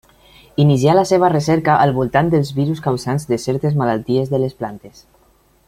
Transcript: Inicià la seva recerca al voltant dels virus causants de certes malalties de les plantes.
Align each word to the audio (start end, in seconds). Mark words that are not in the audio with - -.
Inicià 0.61 0.95
la 0.95 1.03
seva 1.09 1.29
recerca 1.33 1.75
al 1.83 1.93
voltant 1.97 2.33
dels 2.35 2.51
virus 2.61 2.81
causants 2.87 3.29
de 3.33 3.39
certes 3.45 3.79
malalties 3.83 4.33
de 4.33 4.41
les 4.45 4.57
plantes. 4.63 5.05